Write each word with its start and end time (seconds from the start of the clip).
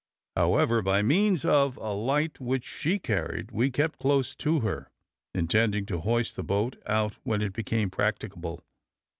However, 0.35 0.81
by 0.81 1.03
means 1.03 1.45
of 1.45 1.77
a 1.77 1.93
light 1.93 2.39
which 2.39 2.65
she 2.65 2.97
carried, 2.97 3.51
we 3.51 3.69
kept 3.69 3.99
close 3.99 4.33
to 4.37 4.61
her, 4.61 4.89
intending 5.35 5.85
to 5.85 5.99
hoist 5.99 6.35
the 6.35 6.43
boat 6.43 6.75
out 6.87 7.19
when 7.23 7.43
it 7.43 7.53
became 7.53 7.91
practicable. 7.91 8.63